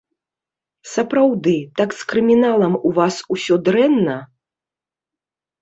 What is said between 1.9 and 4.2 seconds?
з крыміналам у вас усё дрэнна?